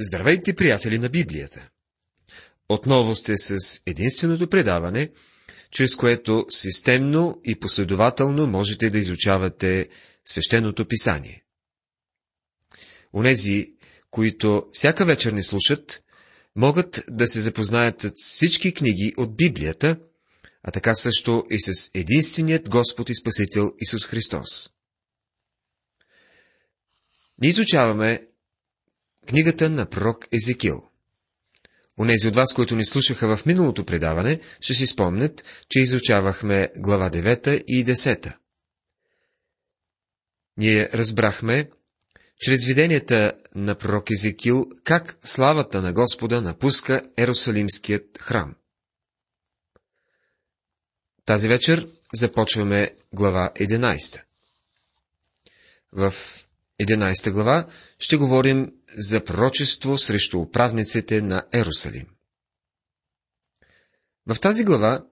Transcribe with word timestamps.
Здравейте, 0.00 0.56
приятели 0.56 0.98
на 0.98 1.08
Библията! 1.08 1.70
Отново 2.68 3.14
сте 3.14 3.36
с 3.36 3.58
единственото 3.86 4.50
предаване, 4.50 5.10
чрез 5.70 5.96
което 5.96 6.46
системно 6.50 7.40
и 7.44 7.60
последователно 7.60 8.46
можете 8.46 8.90
да 8.90 8.98
изучавате 8.98 9.88
свещеното 10.24 10.88
писание. 10.88 11.44
Онези, 13.12 13.74
които 14.10 14.66
всяка 14.72 15.04
вечер 15.04 15.32
не 15.32 15.42
слушат, 15.42 16.04
могат 16.56 17.04
да 17.10 17.26
се 17.26 17.40
запознаят 17.40 18.00
с 18.00 18.12
всички 18.14 18.74
книги 18.74 19.14
от 19.16 19.36
Библията, 19.36 19.98
а 20.62 20.70
така 20.70 20.94
също 20.94 21.44
и 21.50 21.60
с 21.60 21.90
единственият 21.94 22.68
Господ 22.68 23.10
и 23.10 23.14
Спасител 23.14 23.72
Исус 23.80 24.06
Христос. 24.06 24.70
Ние 27.38 27.50
изучаваме 27.50 28.28
Книгата 29.28 29.70
на 29.70 29.86
пророк 29.86 30.26
Езекил. 30.32 30.82
Онези 31.98 32.28
от 32.28 32.36
вас, 32.36 32.54
които 32.54 32.76
ни 32.76 32.86
слушаха 32.86 33.36
в 33.36 33.46
миналото 33.46 33.84
предаване, 33.84 34.40
ще 34.60 34.74
си 34.74 34.86
спомнят, 34.86 35.44
че 35.68 35.78
изучавахме 35.78 36.68
глава 36.76 37.10
9 37.10 37.64
и 37.66 37.84
10. 37.84 38.36
Ние 40.56 40.90
разбрахме, 40.94 41.70
чрез 42.40 42.64
виденията 42.64 43.32
на 43.54 43.74
пророк 43.74 44.10
Езекил, 44.10 44.66
как 44.84 45.18
славата 45.24 45.82
на 45.82 45.92
Господа 45.92 46.40
напуска 46.40 47.02
Ерусалимският 47.18 48.18
храм. 48.18 48.54
Тази 51.24 51.48
вечер 51.48 51.88
започваме 52.14 52.96
глава 53.12 53.52
11. 53.56 54.22
В 55.92 56.14
11 56.80 57.30
глава 57.30 57.66
ще 57.98 58.16
говорим 58.16 58.72
за 58.96 59.24
пророчество 59.24 59.98
срещу 59.98 60.38
управниците 60.38 61.22
на 61.22 61.46
Ерусалим. 61.52 62.06
В 64.26 64.40
тази 64.40 64.64
глава 64.64 65.06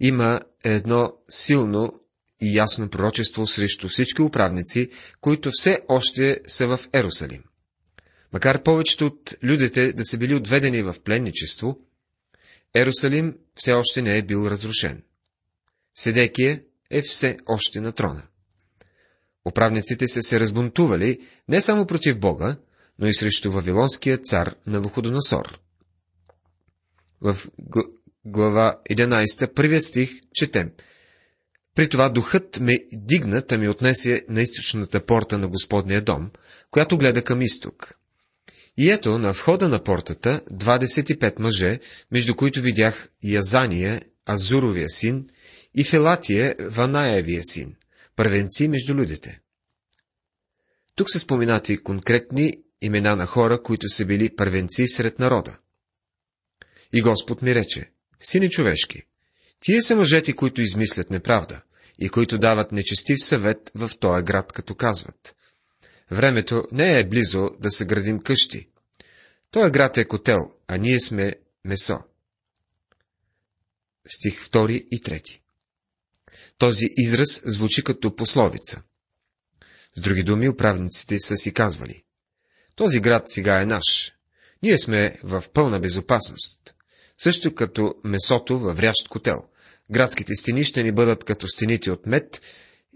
има 0.00 0.40
едно 0.64 1.12
силно 1.30 2.00
и 2.40 2.56
ясно 2.56 2.90
пророчество 2.90 3.46
срещу 3.46 3.88
всички 3.88 4.22
управници, 4.22 4.90
които 5.20 5.50
все 5.52 5.80
още 5.88 6.40
са 6.46 6.66
в 6.66 6.80
Ерусалим. 6.92 7.44
Макар 8.32 8.62
повечето 8.62 9.06
от 9.06 9.34
людите 9.42 9.92
да 9.92 10.04
са 10.04 10.18
били 10.18 10.34
отведени 10.34 10.82
в 10.82 10.96
пленничество, 11.04 11.80
Ерусалим 12.74 13.38
все 13.54 13.72
още 13.72 14.02
не 14.02 14.18
е 14.18 14.22
бил 14.22 14.46
разрушен. 14.46 15.02
Седекия 15.94 16.62
е 16.90 17.02
все 17.02 17.38
още 17.46 17.80
на 17.80 17.92
трона. 17.92 18.22
Управниците 19.44 20.08
са 20.08 20.22
се 20.22 20.40
разбунтували 20.40 21.20
не 21.48 21.62
само 21.62 21.86
против 21.86 22.18
Бога, 22.18 22.56
но 22.98 23.06
и 23.06 23.14
срещу 23.14 23.50
Вавилонския 23.50 24.18
цар 24.18 24.54
на 24.66 24.80
Вуходоносор. 24.80 25.58
В 27.20 27.36
глава 28.24 28.80
11, 28.90 29.54
първият 29.54 29.84
стих, 29.84 30.10
четем. 30.34 30.70
При 31.74 31.88
това 31.88 32.08
духът 32.08 32.60
ме 32.60 32.78
дигна, 32.92 33.42
та 33.42 33.58
ми 33.58 33.68
отнесе 33.68 34.24
на 34.28 34.42
източната 34.42 35.06
порта 35.06 35.38
на 35.38 35.48
Господния 35.48 36.02
дом, 36.02 36.30
която 36.70 36.98
гледа 36.98 37.24
към 37.24 37.42
изток. 37.42 37.94
И 38.76 38.90
ето, 38.90 39.18
на 39.18 39.32
входа 39.32 39.68
на 39.68 39.84
портата, 39.84 40.40
25 40.52 41.40
мъже, 41.40 41.80
между 42.12 42.34
които 42.34 42.60
видях 42.60 43.08
Язания, 43.22 44.02
Азуровия 44.26 44.88
син, 44.88 45.28
и 45.74 45.84
Фелатия, 45.84 46.54
Ванаевия 46.60 47.40
син, 47.44 47.76
първенци 48.18 48.68
между 48.68 48.94
людите. 48.94 49.40
Тук 50.94 51.10
са 51.10 51.18
споменати 51.18 51.82
конкретни 51.82 52.62
имена 52.80 53.16
на 53.16 53.26
хора, 53.26 53.62
които 53.62 53.88
са 53.88 54.04
били 54.04 54.36
първенци 54.36 54.88
сред 54.88 55.18
народа. 55.18 55.58
И 56.92 57.02
Господ 57.02 57.42
ми 57.42 57.54
рече, 57.54 57.90
сини 58.20 58.50
човешки, 58.50 59.02
тие 59.60 59.82
са 59.82 59.96
мъжете, 59.96 60.32
които 60.32 60.60
измислят 60.60 61.10
неправда 61.10 61.62
и 61.98 62.08
които 62.08 62.38
дават 62.38 62.72
нечестив 62.72 63.16
съвет 63.24 63.70
в 63.74 63.90
този 64.00 64.24
град, 64.24 64.52
като 64.52 64.74
казват. 64.74 65.36
Времето 66.10 66.64
не 66.72 66.98
е 66.98 67.08
близо 67.08 67.50
да 67.60 67.70
се 67.70 67.84
градим 67.84 68.18
къщи. 68.18 68.68
Той 69.50 69.70
град 69.70 69.96
е 69.96 70.04
котел, 70.04 70.52
а 70.68 70.76
ние 70.76 71.00
сме 71.00 71.34
месо. 71.64 71.98
Стих 74.06 74.48
2 74.48 74.70
и 74.70 75.02
3 75.02 75.40
Този 76.58 76.86
израз 76.96 77.42
звучи 77.44 77.84
като 77.84 78.16
пословица. 78.16 78.82
С 79.96 80.00
други 80.00 80.22
думи, 80.22 80.48
управниците 80.48 81.18
са 81.18 81.36
си 81.36 81.54
казвали. 81.54 82.02
Този 82.76 83.00
град 83.00 83.22
сега 83.26 83.62
е 83.62 83.66
наш. 83.66 84.12
Ние 84.62 84.78
сме 84.78 85.18
в 85.24 85.44
пълна 85.52 85.80
безопасност. 85.80 86.74
Също 87.18 87.54
като 87.54 87.94
месото 88.04 88.58
във 88.58 88.76
врящ 88.76 89.08
котел. 89.08 89.38
Градските 89.90 90.34
стени 90.34 90.64
ще 90.64 90.82
ни 90.82 90.92
бъдат 90.92 91.24
като 91.24 91.48
стените 91.48 91.90
от 91.90 92.06
мед 92.06 92.40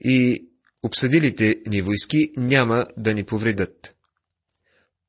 и 0.04 0.46
обсъдилите 0.82 1.56
ни 1.66 1.82
войски 1.82 2.30
няма 2.36 2.86
да 2.96 3.14
ни 3.14 3.24
повредят. 3.24 3.96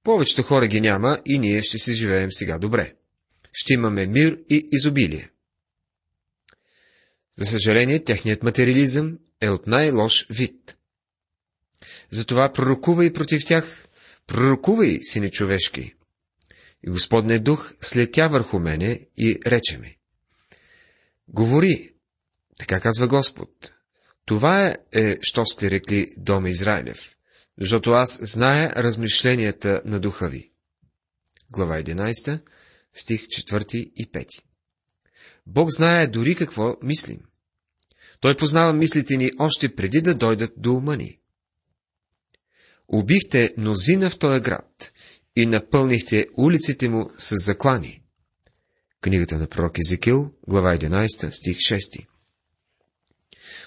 Повечето 0.04 0.44
хора 0.44 0.68
ги 0.68 0.82
няма 0.82 1.22
и 1.26 1.40
ние 1.40 1.62
ще 1.64 1.78
си 1.78 1.94
живеем 1.94 2.30
сега 2.32 2.58
добре. 2.58 2.94
Ще 3.54 3.74
имаме 3.74 4.06
мир 4.06 4.38
и 4.50 4.68
изобилие. 4.72 5.33
За 7.38 7.46
съжаление, 7.46 8.04
техният 8.04 8.44
материализъм 8.44 9.20
е 9.42 9.50
от 9.50 9.68
най-лош 9.68 10.28
вид. 10.30 10.78
Затова 12.12 12.54
пророкувай 12.54 13.14
против 13.14 13.46
тях, 13.46 13.88
пророкувай, 14.28 15.00
сине 15.02 15.32
човешки. 15.32 15.94
И 16.88 16.90
Господният 16.90 17.44
дух 17.44 17.74
слетя 17.82 18.30
върху 18.30 18.60
мене 18.60 19.08
и 19.18 19.40
рече 19.46 19.78
ми. 19.78 19.98
Говори, 21.28 21.94
така 22.60 22.80
казва 22.80 23.08
Господ. 23.08 23.74
Това 24.26 24.76
е, 24.96 25.18
що 25.22 25.46
сте 25.46 25.72
рекли 25.72 26.08
дома 26.18 26.50
Израилев, 26.50 27.16
защото 27.58 27.90
аз 27.90 28.20
зная 28.22 28.74
размишленията 28.76 29.82
на 29.86 30.00
духа 30.00 30.30
ви. 30.30 30.52
Глава 31.54 31.78
11, 31.78 32.40
стих 32.94 33.22
4 33.22 33.76
и 33.76 34.12
5. 34.12 34.44
Бог 35.48 35.72
знае 35.72 36.08
дори 36.08 36.36
какво 36.36 36.78
мислим. 36.84 37.20
Той 38.20 38.38
познава 38.38 38.74
мислите 38.74 39.18
ни 39.18 39.32
още 39.40 39.76
преди 39.76 40.02
да 40.02 40.16
дойдат 40.16 40.54
до 40.58 40.74
ума 40.74 40.98
ни. 40.98 41.20
Убихте 42.88 43.54
мнозина 43.58 44.10
в 44.10 44.20
този 44.20 44.42
град 44.42 44.94
и 45.36 45.46
напълнихте 45.46 46.28
улиците 46.38 46.90
му 46.90 47.10
с 47.18 47.36
заклани. 47.36 48.02
Книгата 49.02 49.38
на 49.38 49.48
пророк 49.48 49.80
Езекил, 49.88 50.32
глава 50.48 50.78
11, 50.78 51.30
стих 51.30 51.58
6. 51.58 52.06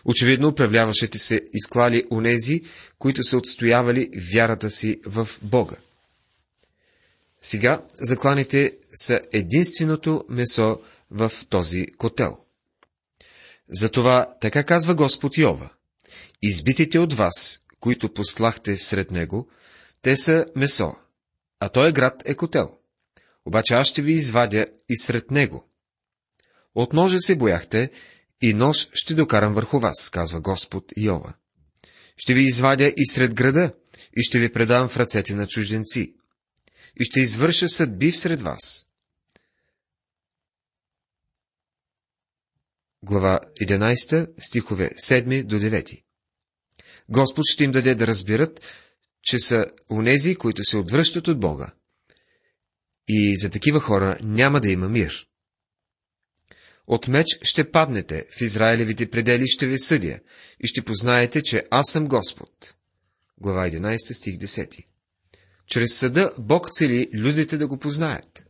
Очевидно 0.04 0.48
управляващите 0.48 1.18
се 1.18 1.40
изклали 1.54 2.04
онези, 2.10 2.62
които 2.98 3.22
са 3.22 3.36
отстоявали 3.36 4.10
вярата 4.34 4.70
си 4.70 5.00
в 5.06 5.28
Бога. 5.42 5.76
Сега 7.40 7.84
закланите 8.00 8.76
са 8.94 9.20
единственото 9.32 10.24
месо 10.28 10.80
в 11.10 11.32
този 11.48 11.86
котел. 11.86 12.38
Затова 13.68 14.34
така 14.40 14.64
казва 14.64 14.94
Господ 14.94 15.38
Йова. 15.38 15.70
Избитите 16.42 16.98
от 16.98 17.12
вас, 17.12 17.60
които 17.80 18.14
послахте 18.14 18.76
всред 18.76 19.10
него, 19.10 19.48
те 20.02 20.16
са 20.16 20.46
месо, 20.56 20.94
а 21.60 21.68
той 21.68 21.92
град 21.92 22.22
е 22.24 22.34
котел. 22.34 22.78
Обаче 23.44 23.74
аз 23.74 23.86
ще 23.86 24.02
ви 24.02 24.12
извадя 24.12 24.66
и 24.88 24.96
сред 24.96 25.30
него. 25.30 25.68
От 26.74 26.92
ножа 26.92 27.18
се 27.18 27.36
бояхте, 27.36 27.90
и 28.40 28.54
нож 28.54 28.88
ще 28.92 29.14
докарам 29.14 29.54
върху 29.54 29.78
вас, 29.78 30.10
казва 30.10 30.40
Господ 30.40 30.84
Йова. 30.96 31.34
Ще 32.16 32.34
ви 32.34 32.42
извадя 32.42 32.92
и 32.96 33.06
сред 33.06 33.34
града, 33.34 33.72
и 34.16 34.22
ще 34.22 34.38
ви 34.38 34.52
предам 34.52 34.88
в 34.88 34.96
ръцете 34.96 35.34
на 35.34 35.46
чужденци, 35.46 36.14
и 37.00 37.04
ще 37.04 37.20
извърша 37.20 37.68
съдби 37.68 38.12
всред 38.12 38.40
вас. 38.40 38.85
Глава 43.02 43.40
11, 43.60 44.28
стихове 44.38 44.90
7 44.90 45.44
до 45.44 45.56
9 45.56 46.02
Господ 47.08 47.44
ще 47.48 47.64
им 47.64 47.72
даде 47.72 47.94
да 47.94 48.06
разберат, 48.06 48.60
че 49.22 49.38
са 49.38 49.66
унези, 49.90 50.36
които 50.36 50.64
се 50.64 50.76
отвръщат 50.76 51.28
от 51.28 51.40
Бога. 51.40 51.74
И 53.08 53.36
за 53.36 53.50
такива 53.50 53.80
хора 53.80 54.18
няма 54.22 54.60
да 54.60 54.70
има 54.70 54.88
мир. 54.88 55.26
От 56.86 57.08
меч 57.08 57.26
ще 57.42 57.70
паднете, 57.70 58.26
в 58.30 58.40
Израилевите 58.40 59.10
предели 59.10 59.46
ще 59.46 59.66
ви 59.66 59.78
съдя, 59.78 60.20
и 60.64 60.66
ще 60.66 60.84
познаете, 60.84 61.42
че 61.42 61.66
аз 61.70 61.86
съм 61.90 62.08
Господ. 62.08 62.74
Глава 63.38 63.68
11, 63.68 64.12
стих 64.12 64.34
10. 64.34 64.86
Чрез 65.66 65.98
съда 65.98 66.32
Бог 66.38 66.72
цели 66.72 67.08
людите 67.14 67.58
да 67.58 67.68
го 67.68 67.78
познаят. 67.78 68.46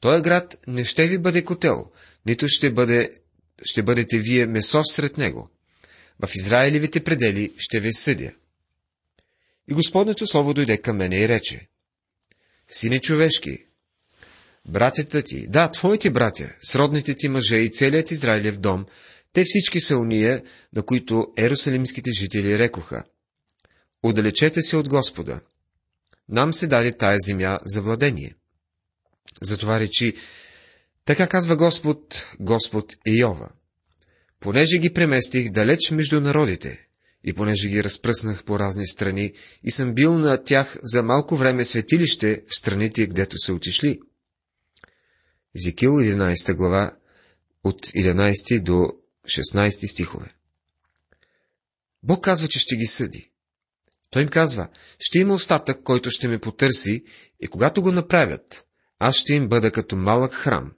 Той 0.00 0.22
град 0.22 0.56
не 0.66 0.84
ще 0.84 1.08
ви 1.08 1.18
бъде 1.18 1.44
котел, 1.44 1.90
нито 2.26 2.48
ще, 2.48 2.72
бъде, 2.72 3.10
ще 3.64 3.82
бъдете 3.82 4.18
вие 4.18 4.46
месо 4.46 4.84
сред 4.84 5.18
него 5.18 5.50
в 6.26 6.34
Израилевите 6.34 7.04
предели 7.04 7.52
ще 7.58 7.80
ви 7.80 7.92
съдя. 7.92 8.32
И 9.70 9.74
Господнето 9.74 10.26
Слово 10.26 10.54
дойде 10.54 10.78
към 10.78 10.96
мене 10.96 11.20
и 11.20 11.28
рече, 11.28 11.68
Сине 12.68 13.00
човешки, 13.00 13.64
братята 14.68 15.22
ти, 15.22 15.46
да, 15.46 15.70
твоите 15.70 16.10
братя, 16.10 16.54
сродните 16.62 17.14
ти 17.14 17.28
мъже 17.28 17.56
и 17.56 17.70
целият 17.70 18.10
Израилев 18.10 18.58
дом, 18.58 18.86
те 19.32 19.44
всички 19.46 19.80
са 19.80 19.96
уния, 19.96 20.42
на 20.72 20.82
които 20.82 21.26
ерусалимските 21.38 22.10
жители 22.12 22.58
рекоха. 22.58 23.04
Отдалечете 24.02 24.62
се 24.62 24.76
от 24.76 24.88
Господа. 24.88 25.40
Нам 26.28 26.54
се 26.54 26.66
даде 26.66 26.92
тая 26.92 27.16
земя 27.20 27.58
за 27.64 27.82
владение. 27.82 28.34
Затова 29.42 29.80
речи, 29.80 30.14
така 31.08 31.28
казва 31.28 31.56
Господ, 31.56 32.26
Господ 32.40 32.96
Иова. 33.06 33.50
Понеже 34.40 34.78
ги 34.78 34.92
преместих 34.92 35.50
далеч 35.50 35.90
между 35.90 36.20
народите, 36.20 36.86
и 37.24 37.32
понеже 37.32 37.68
ги 37.68 37.84
разпръснах 37.84 38.44
по 38.44 38.58
разни 38.58 38.86
страни, 38.86 39.32
и 39.64 39.70
съм 39.70 39.94
бил 39.94 40.18
на 40.18 40.44
тях 40.44 40.78
за 40.82 41.02
малко 41.02 41.36
време 41.36 41.64
светилище 41.64 42.44
в 42.48 42.54
страните, 42.54 43.06
гдето 43.06 43.38
са 43.38 43.54
отишли. 43.54 44.00
Езекил 45.56 45.90
11 45.90 46.54
глава, 46.54 46.92
от 47.64 47.86
11 47.86 48.62
до 48.62 48.92
16 49.26 49.92
стихове. 49.92 50.34
Бог 52.02 52.24
казва, 52.24 52.48
че 52.48 52.58
ще 52.58 52.76
ги 52.76 52.86
съди. 52.86 53.30
Той 54.10 54.22
им 54.22 54.28
казва, 54.28 54.68
ще 54.98 55.18
има 55.18 55.34
остатък, 55.34 55.82
който 55.82 56.10
ще 56.10 56.28
ме 56.28 56.38
потърси, 56.38 57.04
и 57.40 57.48
когато 57.48 57.82
го 57.82 57.92
направят, 57.92 58.66
аз 58.98 59.16
ще 59.16 59.34
им 59.34 59.48
бъда 59.48 59.70
като 59.70 59.96
малък 59.96 60.34
храм, 60.34 60.72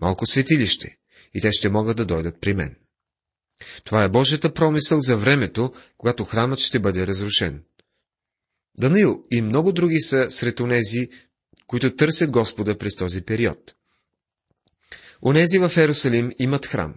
малко 0.00 0.26
светилище, 0.26 0.96
и 1.34 1.40
те 1.40 1.52
ще 1.52 1.68
могат 1.68 1.96
да 1.96 2.06
дойдат 2.06 2.40
при 2.40 2.54
мен. 2.54 2.76
Това 3.84 4.04
е 4.04 4.08
Божията 4.08 4.54
промисъл 4.54 5.00
за 5.00 5.16
времето, 5.16 5.72
когато 5.98 6.24
храмът 6.24 6.58
ще 6.58 6.78
бъде 6.78 7.06
разрушен. 7.06 7.64
Даниил 8.78 9.24
и 9.30 9.42
много 9.42 9.72
други 9.72 10.00
са 10.00 10.30
сред 10.30 10.60
онези, 10.60 11.08
които 11.66 11.96
търсят 11.96 12.30
Господа 12.30 12.78
през 12.78 12.96
този 12.96 13.22
период. 13.22 13.74
Онези 15.22 15.58
в 15.58 15.72
Ерусалим 15.76 16.30
имат 16.38 16.66
храм, 16.66 16.94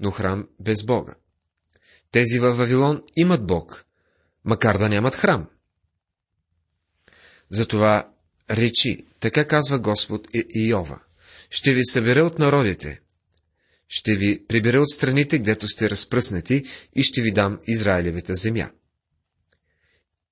но 0.00 0.10
храм 0.10 0.48
без 0.60 0.84
Бога. 0.84 1.14
Тези 2.10 2.38
във 2.38 2.56
Вавилон 2.56 3.02
имат 3.16 3.46
Бог, 3.46 3.84
макар 4.44 4.78
да 4.78 4.88
нямат 4.88 5.14
храм. 5.14 5.48
Затова 7.50 8.12
речи, 8.50 9.06
така 9.20 9.46
казва 9.46 9.78
Господ 9.78 10.28
Иова, 10.54 11.00
ще 11.52 11.74
ви 11.74 11.84
събера 11.84 12.24
от 12.24 12.38
народите, 12.38 13.00
ще 13.88 14.16
ви 14.16 14.46
прибера 14.46 14.80
от 14.80 14.90
страните, 14.90 15.38
гдето 15.38 15.68
сте 15.68 15.90
разпръснати, 15.90 16.64
и 16.94 17.02
ще 17.02 17.22
ви 17.22 17.32
дам 17.32 17.58
Израилевата 17.66 18.34
земя. 18.34 18.70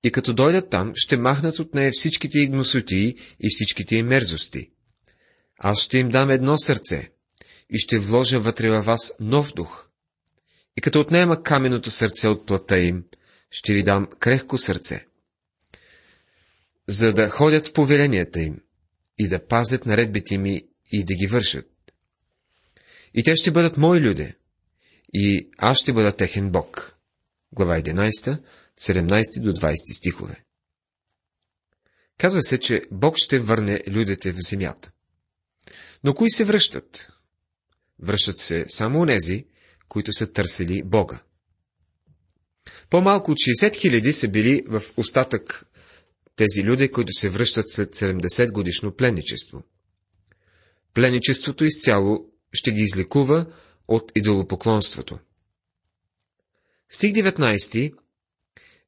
И 0.03 0.11
като 0.11 0.33
дойдат 0.33 0.69
там, 0.69 0.91
ще 0.95 1.17
махнат 1.17 1.59
от 1.59 1.73
нея 1.73 1.91
всичките 1.93 2.39
и 2.39 2.47
гносотии 2.47 3.15
и 3.39 3.47
всичките 3.49 3.95
им 3.95 4.07
мерзости. 4.07 4.69
Аз 5.57 5.81
ще 5.81 5.97
им 5.97 6.09
дам 6.09 6.29
едно 6.29 6.57
сърце 6.57 7.11
и 7.69 7.77
ще 7.77 7.99
вложа 7.99 8.39
вътре 8.39 8.69
във 8.69 8.85
вас 8.85 9.13
нов 9.19 9.53
дух. 9.53 9.87
И 10.77 10.81
като 10.81 10.99
отнема 10.99 11.43
каменото 11.43 11.91
сърце 11.91 12.27
от 12.27 12.45
плата 12.45 12.79
им, 12.79 13.03
ще 13.51 13.73
ви 13.73 13.83
дам 13.83 14.07
крехко 14.19 14.57
сърце, 14.57 15.05
за 16.87 17.13
да 17.13 17.29
ходят 17.29 17.67
в 17.67 17.73
повеленията 17.73 18.41
им 18.41 18.61
и 19.17 19.27
да 19.27 19.47
пазят 19.47 19.85
наредбите 19.85 20.37
ми 20.37 20.63
и 20.91 21.03
да 21.03 21.13
ги 21.13 21.27
вършат. 21.27 21.71
И 23.13 23.23
те 23.23 23.35
ще 23.35 23.51
бъдат 23.51 23.77
мои 23.77 24.01
люди, 24.01 24.33
и 25.13 25.49
аз 25.57 25.77
ще 25.77 25.93
бъда 25.93 26.15
техен 26.15 26.49
Бог. 26.49 26.97
Глава 27.53 27.75
11, 27.75 28.41
17 28.81 29.41
до 29.41 29.51
20 29.51 29.97
стихове. 29.97 30.43
Казва 32.17 32.41
се, 32.41 32.59
че 32.59 32.81
Бог 32.91 33.17
ще 33.17 33.39
върне 33.39 33.81
людите 33.89 34.31
в 34.31 34.37
земята. 34.49 34.91
Но 36.03 36.13
кои 36.13 36.31
се 36.31 36.43
връщат? 36.43 37.07
Връщат 37.99 38.37
се 38.37 38.65
само 38.67 38.99
онези, 38.99 39.45
които 39.87 40.13
са 40.13 40.33
търсили 40.33 40.83
Бога. 40.83 41.23
По-малко 42.89 43.31
от 43.31 43.37
60 43.37 43.75
хиляди 43.75 44.13
са 44.13 44.27
били 44.27 44.63
в 44.67 44.83
остатък 44.97 45.65
тези 46.35 46.63
люди, 46.63 46.91
които 46.91 47.13
се 47.13 47.29
връщат 47.29 47.69
след 47.69 47.95
70 47.95 48.51
годишно 48.51 48.95
пленничество. 48.95 49.63
Пленничеството 50.93 51.65
изцяло 51.65 52.25
ще 52.53 52.71
ги 52.71 52.81
излекува 52.81 53.45
от 53.87 54.11
идолопоклонството. 54.15 55.19
Стих 56.89 57.13
19 57.13 57.93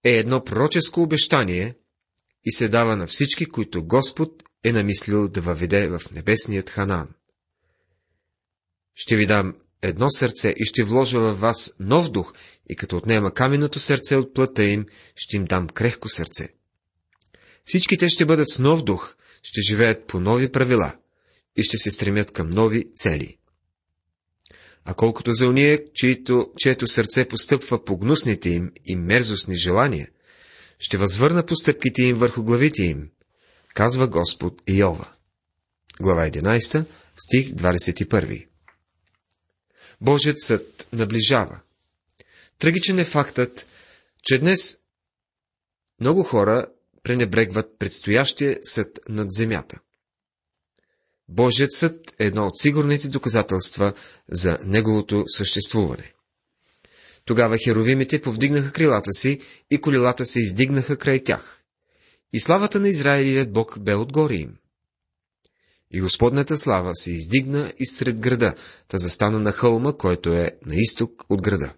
е 0.03 0.11
едно 0.11 0.43
пророческо 0.43 1.01
обещание 1.01 1.75
и 2.45 2.51
се 2.51 2.69
дава 2.69 2.95
на 2.95 3.07
всички, 3.07 3.45
които 3.45 3.85
Господ 3.85 4.43
е 4.63 4.71
намислил 4.71 5.29
да 5.29 5.41
въведе 5.41 5.87
в 5.87 6.01
небесният 6.11 6.69
Ханаан. 6.69 7.09
Ще 8.95 9.15
ви 9.15 9.25
дам 9.25 9.55
едно 9.81 10.09
сърце 10.09 10.53
и 10.57 10.65
ще 10.65 10.83
вложа 10.83 11.19
във 11.19 11.39
вас 11.39 11.73
нов 11.79 12.11
дух, 12.11 12.33
и 12.69 12.75
като 12.75 12.97
отнема 12.97 13.33
каменното 13.33 13.79
сърце 13.79 14.15
от 14.15 14.33
плътта 14.33 14.63
им, 14.63 14.85
ще 15.15 15.35
им 15.35 15.45
дам 15.45 15.67
крехко 15.67 16.09
сърце. 16.09 16.49
Всички 17.65 17.97
те 17.97 18.09
ще 18.09 18.25
бъдат 18.25 18.49
с 18.49 18.59
нов 18.59 18.83
дух, 18.83 19.15
ще 19.43 19.61
живеят 19.61 20.07
по 20.07 20.19
нови 20.19 20.51
правила 20.51 20.95
и 21.55 21.63
ще 21.63 21.77
се 21.77 21.91
стремят 21.91 22.31
към 22.31 22.49
нови 22.49 22.85
цели. 22.95 23.37
А 24.85 24.93
колкото 24.93 25.31
за 25.31 25.47
уния, 25.47 25.81
чието, 25.93 26.51
чието 26.57 26.87
сърце 26.87 27.27
постъпва 27.27 27.85
по 27.85 27.97
гнусните 27.97 28.49
им 28.49 28.71
и 28.85 28.95
мерзостни 28.95 29.55
желания, 29.55 30.09
ще 30.79 30.97
възвърна 30.97 31.45
постъпките 31.45 32.01
им 32.01 32.17
върху 32.17 32.43
главите 32.43 32.83
им, 32.83 33.09
казва 33.73 34.07
Господ 34.07 34.61
Иова. 34.67 35.11
Глава 36.01 36.29
11, 36.29 36.85
стих 37.17 37.47
21. 37.49 38.47
Божият 40.01 40.39
съд 40.39 40.87
наближава. 40.93 41.59
Трагичен 42.59 42.99
е 42.99 43.05
фактът, 43.05 43.67
че 44.23 44.39
днес 44.39 44.77
много 45.99 46.23
хора 46.23 46.67
пренебрегват 47.03 47.79
предстоящия 47.79 48.59
съд 48.61 48.99
над 49.09 49.31
земята. 49.31 49.79
Божият 51.29 51.71
съд 51.71 52.13
е 52.19 52.25
едно 52.25 52.45
от 52.47 52.59
сигурните 52.59 53.07
доказателства 53.07 53.93
за 54.31 54.57
неговото 54.65 55.25
съществуване. 55.27 56.13
Тогава 57.25 57.57
херовимите 57.57 58.21
повдигнаха 58.21 58.71
крилата 58.71 59.13
си 59.13 59.39
и 59.71 59.81
колелата 59.81 60.25
се 60.25 60.41
издигнаха 60.41 60.97
край 60.97 61.23
тях. 61.23 61.63
И 62.33 62.39
славата 62.39 62.79
на 62.79 62.89
Израилият 62.89 63.53
Бог 63.53 63.79
бе 63.79 63.95
отгоре 63.95 64.33
им. 64.33 64.55
И 65.91 66.01
Господната 66.01 66.57
слава 66.57 66.95
се 66.95 67.11
издигна 67.11 67.73
изсред 67.79 68.19
града, 68.19 68.55
та 68.87 68.97
застана 68.97 69.39
на 69.39 69.51
хълма, 69.51 69.97
който 69.97 70.33
е 70.33 70.51
на 70.65 70.75
изток 70.75 71.23
от 71.29 71.41
града. 71.41 71.73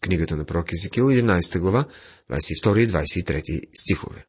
Книгата 0.00 0.36
на 0.36 0.44
пророк 0.44 0.72
Езекил, 0.72 1.04
11 1.04 1.58
глава, 1.58 1.84
22 2.30 2.78
и 2.78 2.88
23 2.88 3.62
стихове. 3.74 4.26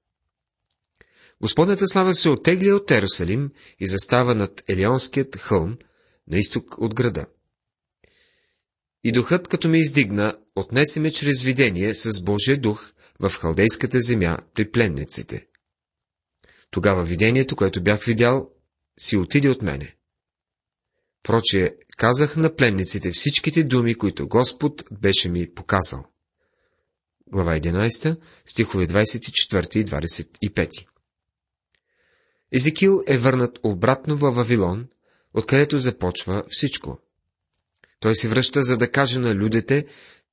Господната 1.41 1.87
слава 1.87 2.13
се 2.13 2.29
отегля 2.29 2.75
от 2.75 2.91
Ерусалим 2.91 3.51
и 3.79 3.87
застава 3.87 4.35
над 4.35 4.63
Елионският 4.67 5.35
хълм, 5.35 5.77
на 6.27 6.37
изток 6.37 6.77
от 6.77 6.95
града. 6.95 7.25
И 9.03 9.11
духът, 9.11 9.47
като 9.47 9.69
ме 9.69 9.77
издигна, 9.77 10.37
отнесе 10.55 10.99
ме 10.99 11.11
чрез 11.11 11.41
видение 11.41 11.95
с 11.95 12.21
Божия 12.21 12.61
дух 12.61 12.91
в 13.19 13.29
халдейската 13.29 13.99
земя 14.01 14.37
при 14.53 14.71
пленниците. 14.71 15.47
Тогава 16.71 17.03
видението, 17.03 17.55
което 17.55 17.83
бях 17.83 18.03
видял, 18.03 18.49
си 18.99 19.17
отиде 19.17 19.49
от 19.49 19.61
мене. 19.61 19.95
Проче, 21.23 21.75
казах 21.97 22.37
на 22.37 22.55
пленниците 22.55 23.11
всичките 23.11 23.63
думи, 23.63 23.95
които 23.95 24.27
Господ 24.27 24.83
беше 24.91 25.29
ми 25.29 25.53
показал. 25.53 26.05
Глава 27.27 27.59
11, 27.59 28.19
стихове 28.45 28.87
24 28.87 29.77
и 29.77 29.85
25 29.85 30.87
Езекил 32.51 33.03
е 33.07 33.17
върнат 33.17 33.59
обратно 33.63 34.17
във 34.17 34.35
Вавилон, 34.35 34.87
откъдето 35.33 35.79
започва 35.79 36.43
всичко. 36.49 36.99
Той 37.99 38.15
се 38.15 38.27
връща, 38.27 38.61
за 38.61 38.77
да 38.77 38.91
каже 38.91 39.19
на 39.19 39.35
людите, 39.35 39.85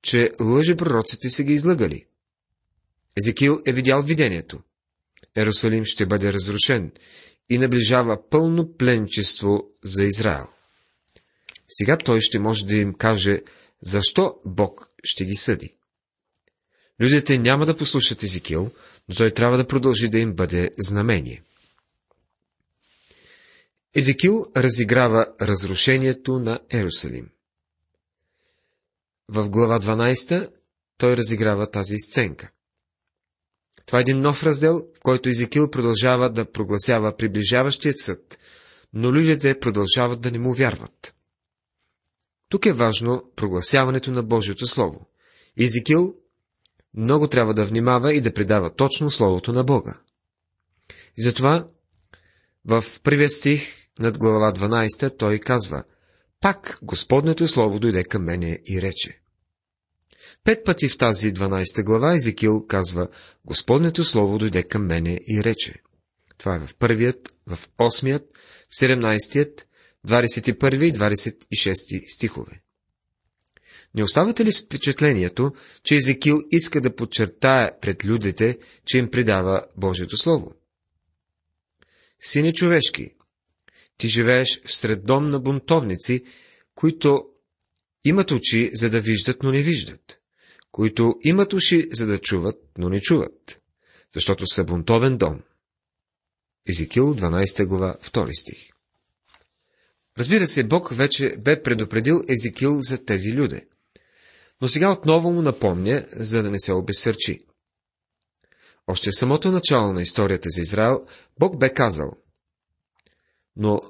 че 0.02 0.32
лъжепророците 0.40 1.28
са 1.28 1.42
ги 1.42 1.52
излъгали. 1.52 2.06
Езекил 3.16 3.60
е 3.66 3.72
видял 3.72 4.02
видението. 4.02 4.60
Ерусалим 5.36 5.84
ще 5.84 6.06
бъде 6.06 6.32
разрушен 6.32 6.92
и 7.48 7.58
наближава 7.58 8.28
пълно 8.30 8.76
пленчество 8.76 9.70
за 9.84 10.04
Израел. 10.04 10.46
Сега 11.68 11.96
той 11.96 12.20
ще 12.20 12.38
може 12.38 12.66
да 12.66 12.76
им 12.76 12.94
каже, 12.94 13.42
защо 13.82 14.36
Бог 14.46 14.90
ще 15.04 15.24
ги 15.24 15.34
съди. 15.34 15.74
Людите 17.00 17.38
няма 17.38 17.66
да 17.66 17.76
послушат 17.76 18.22
Езекил, 18.22 18.70
но 19.08 19.14
той 19.14 19.30
трябва 19.30 19.56
да 19.56 19.66
продължи 19.66 20.08
да 20.08 20.18
им 20.18 20.34
бъде 20.34 20.70
знамение. 20.78 21.42
Езекил 23.96 24.46
разиграва 24.56 25.26
разрушението 25.40 26.38
на 26.38 26.60
Ерусалим. 26.72 27.30
В 29.28 29.48
глава 29.48 29.80
12 29.80 30.50
той 30.98 31.16
разиграва 31.16 31.70
тази 31.70 31.98
сценка. 31.98 32.50
Това 33.86 33.98
е 33.98 34.00
един 34.00 34.20
нов 34.20 34.42
раздел, 34.42 34.86
в 34.96 35.00
който 35.00 35.28
Езекил 35.28 35.70
продължава 35.70 36.32
да 36.32 36.52
прогласява 36.52 37.16
приближаващият 37.16 37.98
съд, 37.98 38.38
но 38.92 39.12
людите 39.12 39.60
продължават 39.60 40.20
да 40.20 40.30
не 40.30 40.38
му 40.38 40.54
вярват. 40.54 41.14
Тук 42.48 42.66
е 42.66 42.72
важно 42.72 43.30
прогласяването 43.36 44.10
на 44.10 44.22
Божието 44.22 44.66
Слово. 44.66 45.06
Езекил 45.58 46.14
много 46.94 47.28
трябва 47.28 47.54
да 47.54 47.64
внимава 47.64 48.14
и 48.14 48.20
да 48.20 48.34
предава 48.34 48.74
точно 48.74 49.10
Словото 49.10 49.52
на 49.52 49.64
Бога. 49.64 50.00
И 51.18 51.22
затова 51.22 51.68
в 52.64 52.84
първият 53.02 53.32
стих 53.32 53.83
над 53.98 54.18
глава 54.18 54.52
12 54.52 55.18
той 55.18 55.38
казва 55.38 55.84
Пак 56.40 56.78
Господнето 56.82 57.48
Слово 57.48 57.80
дойде 57.80 58.04
към 58.04 58.24
мене 58.24 58.58
и 58.66 58.82
рече. 58.82 59.20
Пет 60.44 60.64
пъти 60.64 60.88
в 60.88 60.98
тази 60.98 61.32
12 61.32 61.84
глава 61.84 62.14
Езекил 62.14 62.66
казва 62.66 63.08
Господнето 63.44 64.04
Слово 64.04 64.38
дойде 64.38 64.62
към 64.62 64.86
мене 64.86 65.20
и 65.28 65.44
рече. 65.44 65.74
Това 66.38 66.56
е 66.56 66.58
в 66.58 66.74
първият, 66.78 67.32
в 67.46 67.58
осмият, 67.78 68.30
17-тият, 68.80 69.66
21 70.08 70.84
и 70.84 70.92
26 70.92 72.14
стихове. 72.14 72.60
Не 73.94 74.02
оставате 74.02 74.44
ли 74.44 74.52
с 74.52 74.64
впечатлението, 74.64 75.52
че 75.82 75.96
Езекил 75.96 76.38
иска 76.50 76.80
да 76.80 76.96
подчертая 76.96 77.80
пред 77.80 78.04
людите, 78.04 78.58
че 78.86 78.98
им 78.98 79.10
предава 79.10 79.66
Божието 79.76 80.16
Слово? 80.16 80.52
Сине 82.20 82.52
човешки, 82.52 83.10
ти 83.98 84.08
живееш 84.08 84.60
в 84.64 84.76
сред 84.76 85.04
дом 85.04 85.26
на 85.26 85.40
бунтовници, 85.40 86.24
които 86.74 87.24
имат 88.04 88.30
очи, 88.30 88.70
за 88.74 88.90
да 88.90 89.00
виждат, 89.00 89.42
но 89.42 89.52
не 89.52 89.62
виждат, 89.62 90.18
които 90.72 91.14
имат 91.22 91.52
уши, 91.52 91.88
за 91.92 92.06
да 92.06 92.18
чуват, 92.18 92.56
но 92.78 92.88
не 92.88 93.00
чуват, 93.00 93.60
защото 94.14 94.46
са 94.46 94.64
бунтовен 94.64 95.16
дом. 95.16 95.42
Езекил 96.68 97.14
12 97.14 97.66
глава 97.66 97.96
2 98.02 98.40
стих 98.40 98.74
Разбира 100.18 100.46
се, 100.46 100.64
Бог 100.64 100.94
вече 100.94 101.36
бе 101.38 101.62
предупредил 101.62 102.22
Езекил 102.28 102.80
за 102.80 103.04
тези 103.04 103.32
люди. 103.32 103.60
Но 104.60 104.68
сега 104.68 104.92
отново 104.92 105.32
му 105.32 105.42
напомня, 105.42 106.06
за 106.12 106.42
да 106.42 106.50
не 106.50 106.58
се 106.58 106.72
обесърчи. 106.72 107.46
Още 108.86 109.10
в 109.10 109.18
самото 109.18 109.50
начало 109.50 109.92
на 109.92 110.02
историята 110.02 110.48
за 110.50 110.60
Израел, 110.60 111.06
Бог 111.38 111.58
бе 111.58 111.74
казал, 111.74 112.10
но 113.56 113.82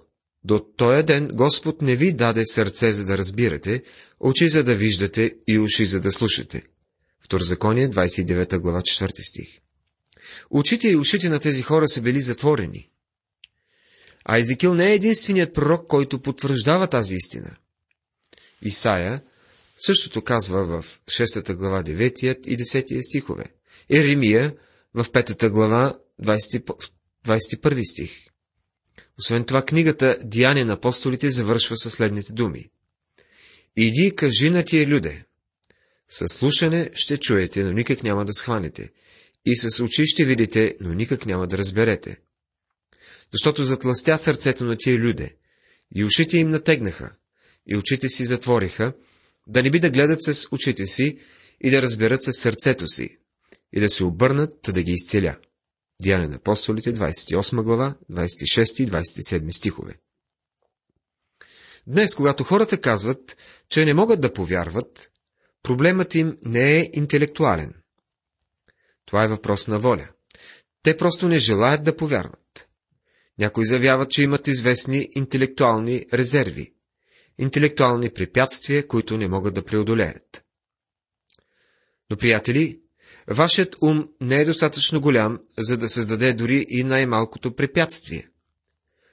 до 0.44 0.58
този 0.58 1.02
ден 1.02 1.28
Господ 1.32 1.82
не 1.82 1.96
ви 1.96 2.12
даде 2.12 2.46
сърце, 2.46 2.92
за 2.92 3.04
да 3.04 3.18
разбирате, 3.18 3.82
очи, 4.20 4.48
за 4.48 4.64
да 4.64 4.74
виждате 4.74 5.34
и 5.48 5.58
уши, 5.58 5.86
за 5.86 6.00
да 6.00 6.12
слушате. 6.12 6.62
Второзаконие, 7.20 7.90
29 7.90 8.58
глава, 8.58 8.80
4 8.80 9.28
стих. 9.28 9.58
Очите 10.50 10.88
и 10.88 10.96
ушите 10.96 11.28
на 11.28 11.38
тези 11.38 11.62
хора 11.62 11.88
са 11.88 12.02
били 12.02 12.20
затворени. 12.20 12.90
А 14.24 14.38
Езекил 14.38 14.74
не 14.74 14.90
е 14.90 14.94
единственият 14.94 15.54
пророк, 15.54 15.86
който 15.86 16.22
потвърждава 16.22 16.86
тази 16.86 17.14
истина. 17.14 17.56
Исаия 18.62 19.22
същото 19.76 20.22
казва 20.22 20.82
в 20.82 21.00
6 21.06 21.54
глава 21.54 21.82
9 21.82 22.46
и 22.46 22.56
10 22.56 23.08
стихове. 23.08 23.44
Еремия 23.90 24.54
в 24.94 25.04
5 25.04 25.48
глава 25.48 25.98
20, 26.22 26.90
21 27.26 27.92
стих. 27.92 28.33
Освен 29.18 29.44
това, 29.44 29.64
книгата 29.64 30.18
Диане 30.24 30.64
на 30.64 30.72
апостолите 30.72 31.30
завършва 31.30 31.76
със 31.76 31.92
следните 31.92 32.32
думи. 32.32 32.70
Иди 33.76 34.12
кажи 34.16 34.50
на 34.50 34.64
тия 34.64 34.86
люде. 34.86 35.24
Със 36.08 36.32
слушане 36.32 36.90
ще 36.94 37.16
чуете, 37.16 37.64
но 37.64 37.72
никак 37.72 38.02
няма 38.02 38.24
да 38.24 38.32
схванете. 38.32 38.90
И 39.46 39.56
с 39.56 39.82
очи 39.82 40.06
ще 40.06 40.24
видите, 40.24 40.76
но 40.80 40.94
никак 40.94 41.26
няма 41.26 41.46
да 41.46 41.58
разберете. 41.58 42.16
Защото 43.32 43.64
затластя 43.64 44.18
сърцето 44.18 44.64
на 44.64 44.76
тия 44.78 44.98
люде, 44.98 45.36
и 45.94 46.04
ушите 46.04 46.38
им 46.38 46.50
натегнаха, 46.50 47.16
и 47.66 47.76
очите 47.76 48.08
си 48.08 48.24
затвориха, 48.24 48.92
да 49.46 49.62
не 49.62 49.70
би 49.70 49.80
да 49.80 49.90
гледат 49.90 50.22
с 50.22 50.48
очите 50.52 50.86
си 50.86 51.18
и 51.60 51.70
да 51.70 51.82
разберат 51.82 52.22
със 52.22 52.36
сърцето 52.36 52.86
си, 52.86 53.18
и 53.72 53.80
да 53.80 53.90
се 53.90 54.04
обърнат, 54.04 54.54
да 54.68 54.82
ги 54.82 54.92
изцеля. 54.92 55.36
Деяния 56.02 56.28
на 56.28 56.36
апостолите, 56.36 56.94
28 56.94 57.62
глава, 57.62 57.96
26 58.10 58.82
и 58.82 58.88
27 58.88 59.56
стихове. 59.56 59.94
Днес, 61.86 62.14
когато 62.14 62.44
хората 62.44 62.80
казват, 62.80 63.36
че 63.68 63.84
не 63.84 63.94
могат 63.94 64.20
да 64.20 64.32
повярват, 64.32 65.10
проблемът 65.62 66.14
им 66.14 66.38
не 66.42 66.76
е 66.80 66.90
интелектуален. 66.92 67.74
Това 69.06 69.24
е 69.24 69.28
въпрос 69.28 69.68
на 69.68 69.78
воля. 69.78 70.08
Те 70.82 70.96
просто 70.96 71.28
не 71.28 71.38
желаят 71.38 71.84
да 71.84 71.96
повярват. 71.96 72.68
Някои 73.38 73.66
заявяват, 73.66 74.10
че 74.10 74.22
имат 74.22 74.48
известни 74.48 75.08
интелектуални 75.14 76.06
резерви, 76.12 76.74
интелектуални 77.38 78.10
препятствия, 78.10 78.88
които 78.88 79.16
не 79.16 79.28
могат 79.28 79.54
да 79.54 79.64
преодолеят. 79.64 80.44
Но, 82.10 82.16
приятели, 82.16 82.80
Вашият 83.28 83.76
ум 83.82 84.08
не 84.20 84.40
е 84.40 84.44
достатъчно 84.44 85.00
голям, 85.00 85.38
за 85.58 85.76
да 85.76 85.88
създаде 85.88 86.32
дори 86.32 86.66
и 86.68 86.84
най-малкото 86.84 87.56
препятствие. 87.56 88.28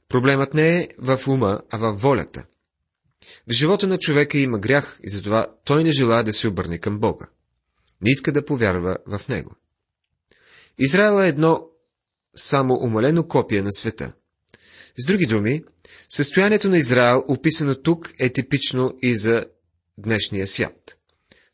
Проблемът 0.10 0.54
не 0.54 0.80
е 0.80 0.88
в 0.98 1.20
ума, 1.28 1.62
а 1.70 1.78
в 1.78 1.92
волята. 1.92 2.46
В 3.48 3.52
живота 3.52 3.88
на 3.88 3.98
човека 3.98 4.38
има 4.38 4.60
грях 4.60 5.00
и 5.04 5.10
затова 5.10 5.48
той 5.66 5.84
не 5.84 5.92
желая 5.92 6.24
да 6.24 6.34
се 6.34 6.48
обърне 6.48 6.78
към 6.78 7.00
Бога. 7.00 7.28
Не 8.02 8.12
иска 8.12 8.32
да 8.32 8.46
повярва 8.46 8.98
в 9.08 9.22
Него. 9.30 9.56
Израел 10.80 11.24
е 11.24 11.28
едно 11.28 11.68
само 12.36 12.74
умалено 12.74 13.28
копие 13.28 13.62
на 13.62 13.72
света. 13.72 14.14
С 15.00 15.06
други 15.06 15.26
думи, 15.26 15.64
състоянието 16.10 16.70
на 16.70 16.78
Израел, 16.78 17.24
описано 17.28 17.76
тук, 17.76 18.14
е 18.20 18.30
типично 18.30 18.94
и 19.02 19.18
за 19.18 19.46
днешния 19.98 20.48
свят 20.48 21.01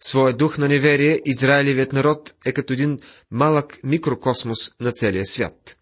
своя 0.04 0.34
дух 0.34 0.58
на 0.58 0.68
неверие, 0.68 1.22
Израилевият 1.26 1.94
народ 1.94 2.34
е 2.46 2.54
като 2.54 2.74
един 2.74 3.00
малък 3.32 3.80
микрокосмос 3.84 4.72
на 4.80 4.92
целия 4.92 5.26
свят. 5.26 5.78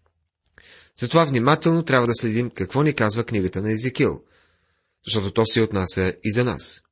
Затова 0.98 1.24
внимателно 1.24 1.82
трябва 1.82 2.06
да 2.06 2.14
следим 2.14 2.50
какво 2.50 2.82
ни 2.82 2.94
казва 2.94 3.24
книгата 3.24 3.62
на 3.62 3.72
Езекил, 3.72 4.22
защото 5.06 5.30
то 5.30 5.46
се 5.46 5.60
отнася 5.60 6.14
и 6.24 6.32
за 6.32 6.44
нас. 6.44 6.82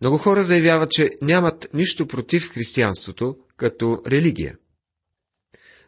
Много 0.00 0.18
хора 0.18 0.44
заявяват, 0.44 0.90
че 0.90 1.10
нямат 1.22 1.68
нищо 1.74 2.06
против 2.06 2.50
християнството 2.50 3.36
като 3.56 4.02
религия. 4.06 4.56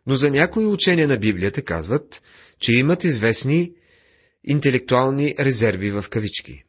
Но 0.07 0.17
за 0.17 0.31
някои 0.31 0.67
учения 0.67 1.09
на 1.09 1.19
Библията 1.19 1.63
казват, 1.63 2.23
че 2.59 2.73
имат 2.73 3.05
известни 3.05 3.73
интелектуални 4.45 5.35
резерви 5.39 5.91
в 5.91 6.05
кавички. 6.11 6.65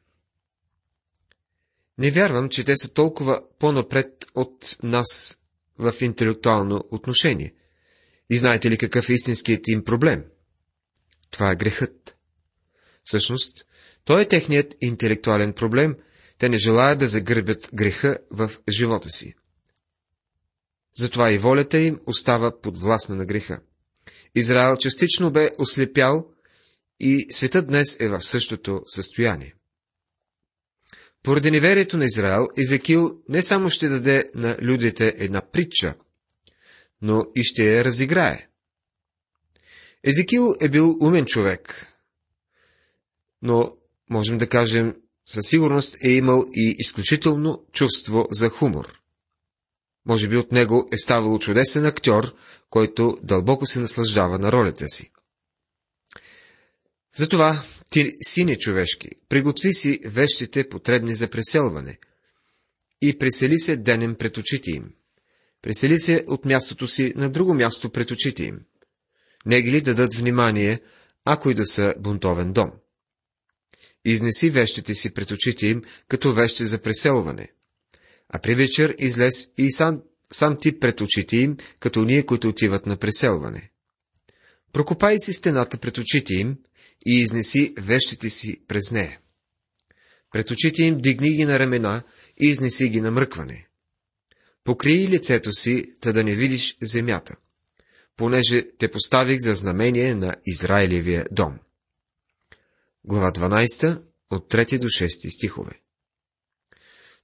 Не 1.98 2.12
вярвам, 2.12 2.50
че 2.50 2.64
те 2.64 2.78
са 2.78 2.94
толкова 2.94 3.42
по-напред 3.60 4.26
от 4.36 4.78
нас 4.84 5.40
в 5.78 5.94
интелектуално 6.02 6.84
отношение. 6.92 7.54
И 8.30 8.38
знаете 8.38 8.72
ли 8.72 8.78
какъв 8.78 9.10
е 9.10 9.14
истинският 9.14 9.68
им 9.68 9.84
проблем? 9.84 10.26
Това 11.32 11.52
е 11.52 11.56
грехът. 11.56 12.18
Всъщност, 13.04 13.66
той 14.06 14.22
е 14.22 14.28
техният 14.28 14.76
интелектуален 14.82 15.54
проблем. 15.54 15.96
Те 16.38 16.50
не 16.50 16.58
желаят 16.58 17.00
да 17.00 17.08
загърбят 17.08 17.70
греха 17.74 18.18
в 18.32 18.52
живота 18.70 19.10
си. 19.10 19.34
Затова 20.96 21.32
и 21.32 21.38
волята 21.38 21.80
им 21.80 22.00
остава 22.08 22.62
подвластна 22.62 23.16
на 23.16 23.26
греха. 23.26 23.62
Израел 24.36 24.76
частично 24.78 25.32
бе 25.32 25.50
ослепял 25.58 26.28
и 27.00 27.28
светът 27.32 27.68
днес 27.68 28.00
е 28.00 28.08
в 28.08 28.22
същото 28.22 28.82
състояние. 28.86 29.56
Поради 31.24 31.51
неверието 31.51 31.98
на 31.98 32.06
Израел, 32.06 32.48
Езекил 32.58 33.22
не 33.30 33.44
само 33.44 33.70
ще 33.70 33.88
даде 33.88 34.24
на 34.36 34.58
людите 34.62 35.15
една 35.18 35.42
притча, 35.42 35.96
но 37.01 37.25
и 37.36 37.44
ще 37.44 37.63
я 37.63 37.84
разиграе. 37.84 38.48
Езекил 40.03 40.56
е 40.62 40.70
бил 40.70 40.98
умен 41.01 41.25
човек, 41.25 41.88
но 43.42 43.77
можем 44.10 44.38
да 44.38 44.50
кажем 44.50 44.96
със 45.25 45.46
сигурност 45.46 45.98
е 46.03 46.10
имал 46.10 46.46
и 46.53 46.75
изключително 46.80 47.65
чувство 47.72 48.27
за 48.32 48.50
хумор. 48.50 49.00
Може 50.06 50.27
би 50.27 50.38
от 50.38 50.51
него 50.51 50.88
е 50.92 50.98
ставал 50.98 51.39
чудесен 51.39 51.86
актьор, 51.86 52.36
който 52.70 53.18
дълбоко 53.24 53.65
се 53.65 53.80
наслаждава 53.80 54.39
на 54.39 54.51
ролята 54.51 54.88
си. 54.88 55.12
Затова 57.15 57.63
ти, 57.94 58.14
сине 58.28 58.58
човешки, 58.58 59.10
приготви 59.30 59.74
си 59.74 60.00
вещите 60.06 60.70
потребни 60.70 61.16
за 61.16 61.28
преселване 61.28 61.98
и 63.02 63.18
пресели 63.18 63.60
се 63.60 63.78
денем 63.78 64.16
пред 64.16 64.38
очите 64.38 64.72
им. 64.72 64.94
Пресели 65.62 66.00
се 66.00 66.24
от 66.28 66.46
мястото 66.46 66.88
си 66.88 67.14
на 67.16 67.30
друго 67.30 67.54
място 67.54 67.90
пред 67.90 68.12
очите 68.12 68.44
им. 68.44 68.60
Не 69.46 69.62
ги 69.62 69.72
ли 69.72 69.82
дадат 69.82 70.16
внимание, 70.16 70.82
ако 71.26 71.50
и 71.50 71.54
да 71.54 71.66
са 71.66 71.94
бунтовен 72.00 72.54
дом? 72.54 72.72
Изнеси 74.06 74.50
вещите 74.50 74.94
си 74.94 75.14
пред 75.14 75.32
очите 75.32 75.68
им, 75.68 75.82
като 76.08 76.34
вещи 76.34 76.66
за 76.66 76.82
преселване. 76.82 77.48
А 78.30 78.40
при 78.40 78.56
вечер 78.56 78.96
излез 79.00 79.50
и 79.58 79.72
сам 79.72 80.02
сам 80.32 80.58
ти 80.62 80.80
пред 80.80 81.02
очите 81.02 81.38
им, 81.38 81.58
като 81.80 82.02
ние, 82.02 82.26
които 82.26 82.50
отиват 82.50 82.86
на 82.86 82.98
преселване. 82.98 83.72
Прокопай 84.74 85.16
си 85.20 85.34
стената 85.34 85.78
пред 85.78 85.98
очите 85.98 86.34
им 86.34 86.58
и 87.05 87.19
изнеси 87.19 87.74
вещите 87.77 88.29
си 88.29 88.62
през 88.67 88.91
нея. 88.91 89.19
Пред 90.31 90.51
очите 90.51 90.83
им 90.83 91.01
дигни 91.01 91.31
ги 91.31 91.45
на 91.45 91.60
ramена 91.60 92.03
и 92.41 92.48
изнеси 92.48 92.89
ги 92.89 93.01
на 93.01 93.12
мръкване. 93.12 93.67
Покрий 94.63 95.07
лицето 95.07 95.53
си, 95.53 95.93
та 96.01 96.12
да 96.12 96.24
не 96.24 96.36
видиш 96.36 96.77
земята, 96.81 97.36
понеже 98.17 98.67
те 98.77 98.91
поставих 98.91 99.39
за 99.39 99.55
знамение 99.55 100.15
на 100.15 100.36
Израилевия 100.45 101.25
дом. 101.31 101.60
Глава 103.05 103.31
12, 103.31 104.01
от 104.29 104.53
3 104.53 104.79
до 104.79 104.88
6 104.88 105.36
стихове. 105.38 105.81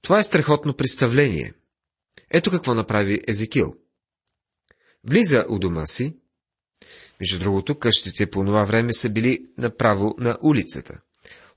Това 0.02 0.18
е 0.18 0.24
страхотно 0.24 0.76
представление. 0.76 1.54
Ето 2.30 2.50
какво 2.50 2.74
направи 2.74 3.20
Езекил. 3.28 3.74
Влиза 5.04 5.44
у 5.48 5.58
дома 5.58 5.86
си. 5.86 6.16
Между 7.20 7.38
другото, 7.38 7.78
къщите 7.78 8.30
по 8.30 8.44
това 8.44 8.64
време 8.64 8.92
са 8.92 9.10
били 9.10 9.46
направо 9.58 10.14
на 10.18 10.38
улицата. 10.42 11.00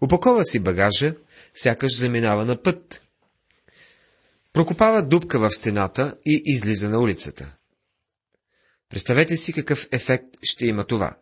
Упакова 0.02 0.46
си 0.46 0.60
багажа, 0.60 1.16
сякаш 1.54 1.98
заминава 1.98 2.46
на 2.46 2.62
път. 2.62 3.02
Прокопава 4.54 5.04
дупка 5.04 5.40
в 5.40 5.52
стената 5.52 6.16
и 6.26 6.42
излиза 6.46 6.90
на 6.90 7.00
улицата. 7.00 7.58
Представете 8.90 9.36
си 9.36 9.54
какъв 9.54 9.88
ефект 9.92 10.26
ще 10.44 10.66
има 10.66 10.84
това. 10.84 11.18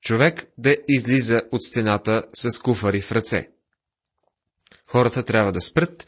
Човек 0.00 0.46
да 0.58 0.76
излиза 0.88 1.42
от 1.52 1.62
стената 1.62 2.24
с 2.34 2.58
куфари 2.58 3.00
в 3.00 3.12
ръце. 3.12 3.48
Хората 4.86 5.24
трябва 5.24 5.52
да 5.52 5.60
спрат 5.60 6.06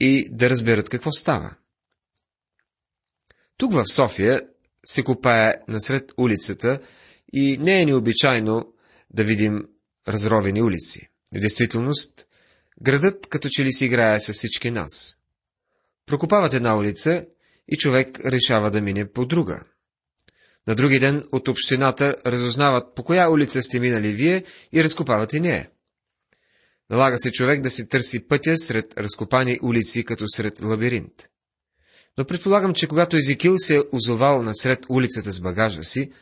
и 0.00 0.28
да 0.30 0.50
разберат 0.50 0.88
какво 0.88 1.12
става. 1.12 1.54
Тук 3.56 3.72
в 3.72 3.84
София 3.86 4.42
се 4.86 5.02
копае 5.02 5.54
насред 5.68 6.12
улицата 6.18 6.80
и 7.32 7.58
не 7.58 7.82
е 7.82 7.86
необичайно 7.86 8.72
да 9.10 9.24
видим 9.24 9.62
разровени 10.08 10.62
улици. 10.62 11.08
В 11.36 11.38
действителност, 11.38 12.26
градът 12.82 13.26
като 13.26 13.48
че 13.50 13.64
ли 13.64 13.72
си 13.72 13.84
играе 13.84 14.20
с 14.20 14.32
всички 14.32 14.70
нас. 14.70 15.16
Прокопават 16.06 16.54
една 16.54 16.76
улица 16.76 17.24
и 17.68 17.76
човек 17.76 18.20
решава 18.24 18.70
да 18.70 18.80
мине 18.80 19.12
по 19.12 19.26
друга. 19.26 19.64
На 20.68 20.74
други 20.74 20.98
ден 20.98 21.24
от 21.32 21.48
общината 21.48 22.14
разузнават 22.26 22.94
по 22.94 23.04
коя 23.04 23.30
улица 23.30 23.62
сте 23.62 23.80
минали 23.80 24.12
вие 24.12 24.44
и 24.72 24.84
разкопават 24.84 25.32
и 25.32 25.40
нея. 25.40 25.70
Налага 26.90 27.18
се 27.18 27.32
човек 27.32 27.60
да 27.60 27.70
си 27.70 27.88
търси 27.88 28.28
пътя 28.28 28.58
сред 28.58 28.98
разкопани 28.98 29.58
улици, 29.62 30.04
като 30.04 30.28
сред 30.28 30.60
лабиринт. 30.62 31.28
Но 32.18 32.24
предполагам, 32.24 32.74
че 32.74 32.86
когато 32.86 33.16
Езикил 33.16 33.58
се 33.58 33.76
е 33.76 33.82
озовал 33.92 34.42
насред 34.42 34.86
улицата 34.88 35.32
с 35.32 35.40
багажа 35.40 35.84
си, 35.84 36.12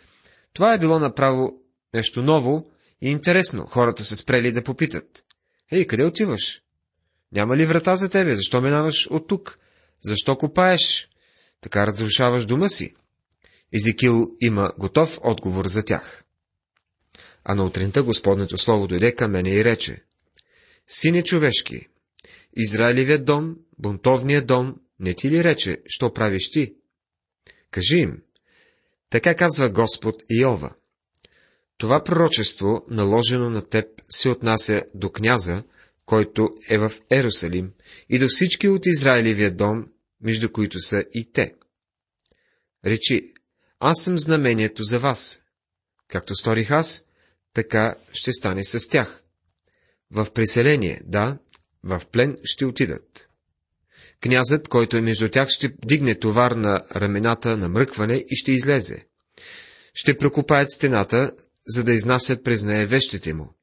това 0.53 0.75
е 0.75 0.79
било 0.79 0.99
направо 0.99 1.53
нещо 1.95 2.23
ново 2.23 2.71
и 3.01 3.09
интересно. 3.09 3.67
Хората 3.67 4.05
се 4.05 4.17
спрели 4.17 4.53
да 4.53 4.65
попитат. 4.65 5.25
Ей, 5.71 5.87
къде 5.87 6.05
отиваш? 6.05 6.63
Няма 7.33 7.57
ли 7.57 7.67
врата 7.67 7.97
за 7.97 8.09
тебе? 8.09 8.35
Защо 8.35 8.61
минаваш 8.61 9.07
от 9.11 9.29
тук? 9.29 9.59
Защо 10.05 10.39
копаеш? 10.39 11.09
Така 11.61 11.87
разрушаваш 11.87 12.45
дома 12.45 12.69
си. 12.69 12.95
Езикил 13.73 14.37
има 14.41 14.73
готов 14.79 15.19
отговор 15.23 15.67
за 15.67 15.83
тях. 15.83 16.25
А 17.45 17.55
на 17.55 17.65
утринта 17.65 18.03
Господнето 18.03 18.59
Слово 18.59 18.87
дойде 18.87 19.15
към 19.15 19.31
мене 19.31 19.51
и 19.51 19.65
рече, 19.65 20.03
Сине 20.89 21.23
човешки, 21.23 21.89
Израилевият 22.57 23.25
дом, 23.25 23.57
бунтовният 23.79 24.47
дом, 24.47 24.75
не 25.01 25.15
ти 25.15 25.31
ли 25.31 25.45
рече, 25.45 25.83
що 25.87 26.13
правиш 26.13 26.51
ти? 26.51 26.75
Кажи 27.71 27.99
им, 27.99 28.23
така 29.11 29.35
казва 29.35 29.71
Господ 29.71 30.23
Иова. 30.31 30.75
Това 31.77 32.05
пророчество, 32.05 32.85
наложено 32.89 33.51
на 33.51 33.63
теб, 33.63 33.87
се 34.11 34.29
отнася 34.29 34.83
до 34.95 35.11
княза, 35.11 35.65
който 36.07 36.49
е 36.71 36.79
в 36.79 36.93
Ерусалим, 37.11 37.73
и 38.09 38.19
до 38.19 38.29
всички 38.29 38.69
от 38.69 38.87
Израилевия 38.87 39.51
дом, 39.51 39.87
между 40.21 40.53
които 40.53 40.81
са 40.81 41.05
и 41.15 41.33
те. 41.33 41.55
Речи, 42.85 43.33
аз 43.81 44.03
съм 44.05 44.19
знамението 44.19 44.83
за 44.83 44.99
вас. 44.99 45.43
Както 46.09 46.35
сторих 46.35 46.71
аз, 46.71 47.05
така 47.55 47.97
ще 48.13 48.33
стане 48.33 48.65
с 48.65 48.89
тях. 48.89 49.23
В 50.11 50.27
преселение, 50.35 51.01
да, 51.05 51.39
в 51.83 52.03
плен 52.13 52.39
ще 52.45 52.65
отидат. 52.65 53.29
Князът, 54.23 54.69
който 54.69 54.97
е 54.97 55.01
между 55.01 55.29
тях, 55.29 55.49
ще 55.49 55.75
дигне 55.85 56.15
товар 56.15 56.51
на 56.51 56.83
рамената 56.97 57.57
на 57.57 57.69
мръкване 57.69 58.25
и 58.29 58.37
ще 58.37 58.53
излезе. 58.53 59.07
Ще 59.95 60.19
прокопаят 60.19 60.71
стената, 60.71 61.33
за 61.67 61.85
да 61.85 61.93
изнасят 61.93 62.45
през 62.45 62.63
нея 62.63 62.87
вещите 62.87 63.35
му. 63.35 63.55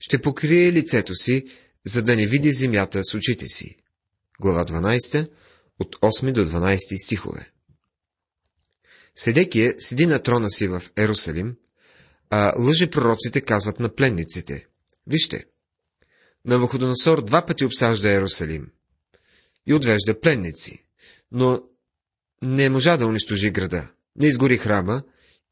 Ще 0.00 0.18
покрие 0.18 0.72
лицето 0.72 1.14
си, 1.14 1.44
за 1.86 2.02
да 2.02 2.16
не 2.16 2.26
види 2.26 2.52
земята 2.52 3.04
с 3.04 3.14
очите 3.14 3.46
си. 3.46 3.76
Глава 4.40 4.64
12, 4.64 5.30
от 5.80 5.96
8 5.96 6.32
до 6.32 6.46
12 6.46 7.04
стихове. 7.04 7.50
Седекия 9.14 9.74
седи 9.78 10.06
на 10.06 10.22
трона 10.22 10.50
си 10.50 10.68
в 10.68 10.82
Ерусалим, 10.96 11.56
а 12.30 12.52
лъжи 12.58 12.90
пророците 12.90 13.40
казват 13.40 13.80
на 13.80 13.94
пленниците. 13.94 14.66
Вижте, 15.06 15.44
Навуходоносор 16.44 17.24
два 17.24 17.46
пъти 17.46 17.64
обсажда 17.64 18.10
Ерусалим 18.10 18.66
и 19.68 19.74
отвежда 19.74 20.20
пленници, 20.20 20.84
но 21.32 21.62
не 22.42 22.68
можа 22.68 22.96
да 22.96 23.06
унищожи 23.06 23.50
града, 23.50 23.88
не 24.16 24.26
изгори 24.26 24.58
храма 24.58 25.02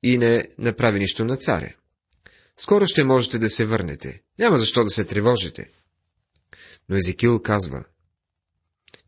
и 0.03 0.19
не 0.19 0.49
направи 0.59 0.99
нищо 0.99 1.25
на 1.25 1.37
царя. 1.37 1.75
Скоро 2.57 2.87
ще 2.87 3.05
можете 3.05 3.39
да 3.39 3.51
се 3.51 3.65
върнете. 3.65 4.23
Няма 4.39 4.59
защо 4.59 4.85
да 4.85 4.91
се 4.91 5.05
тревожите. 5.05 5.71
Но 6.89 6.97
Езекил 6.97 7.43
казва, 7.43 7.85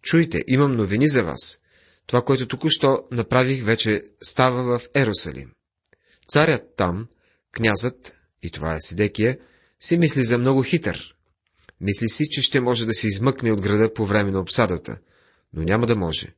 Чуйте, 0.02 0.44
имам 0.46 0.76
новини 0.76 1.08
за 1.08 1.24
вас. 1.24 1.60
Това, 2.06 2.22
което 2.22 2.46
току-що 2.46 3.04
направих, 3.10 3.64
вече 3.64 4.02
става 4.22 4.78
в 4.78 4.88
Ерусалим. 4.94 5.52
Царят 6.28 6.76
там, 6.76 7.08
князът, 7.52 8.16
и 8.42 8.50
това 8.50 8.74
е 8.74 8.80
Седекия, 8.80 9.38
си 9.80 9.98
мисли 9.98 10.24
за 10.24 10.38
много 10.38 10.62
хитър. 10.62 11.17
Мисли 11.80 12.08
си, 12.08 12.24
че 12.30 12.42
ще 12.42 12.60
може 12.60 12.86
да 12.86 12.94
се 12.94 13.06
измъкне 13.06 13.52
от 13.52 13.60
града 13.60 13.94
по 13.94 14.06
време 14.06 14.30
на 14.30 14.40
обсадата, 14.40 14.98
но 15.52 15.62
няма 15.62 15.86
да 15.86 15.96
може. 15.96 16.34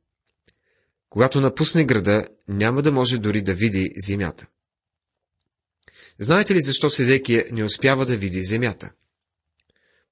Когато 1.11 1.41
напусне 1.41 1.85
града, 1.85 2.29
няма 2.49 2.83
да 2.83 2.93
може 2.93 3.19
дори 3.19 3.43
да 3.43 3.55
види 3.55 3.91
земята. 4.07 4.47
Знаете 6.19 6.55
ли 6.55 6.61
защо 6.61 6.91
Седекия 6.91 7.45
не 7.53 7.65
успява 7.65 8.07
да 8.07 8.17
види 8.17 8.43
земята? 8.43 8.91